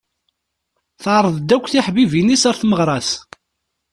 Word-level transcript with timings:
Teɛreḍ-d 1.01 1.49
akk 1.55 1.65
tiḥbibin-is 1.71 2.43
ɣer 2.47 2.55
tmeɣra-s. 2.57 3.09